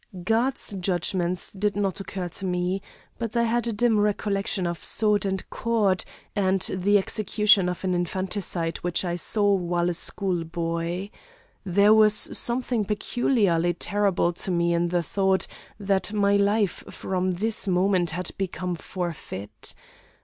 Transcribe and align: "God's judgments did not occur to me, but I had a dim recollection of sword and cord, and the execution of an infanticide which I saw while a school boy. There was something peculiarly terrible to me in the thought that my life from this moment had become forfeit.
"God's 0.23 0.73
judgments 0.79 1.53
did 1.53 1.75
not 1.75 1.99
occur 1.99 2.27
to 2.29 2.43
me, 2.47 2.81
but 3.19 3.37
I 3.37 3.43
had 3.43 3.67
a 3.67 3.71
dim 3.71 3.99
recollection 3.99 4.65
of 4.65 4.83
sword 4.83 5.27
and 5.27 5.47
cord, 5.51 6.03
and 6.35 6.59
the 6.73 6.97
execution 6.97 7.69
of 7.69 7.83
an 7.83 7.93
infanticide 7.93 8.77
which 8.77 9.05
I 9.05 9.15
saw 9.15 9.53
while 9.53 9.91
a 9.91 9.93
school 9.93 10.43
boy. 10.43 11.11
There 11.63 11.93
was 11.93 12.15
something 12.35 12.83
peculiarly 12.83 13.75
terrible 13.75 14.33
to 14.33 14.49
me 14.49 14.73
in 14.73 14.87
the 14.87 15.03
thought 15.03 15.45
that 15.79 16.11
my 16.11 16.35
life 16.35 16.83
from 16.89 17.33
this 17.33 17.67
moment 17.67 18.09
had 18.09 18.31
become 18.39 18.73
forfeit. 18.73 19.75